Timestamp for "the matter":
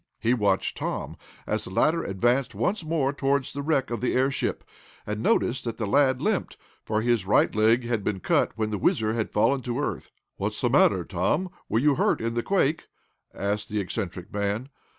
10.59-11.03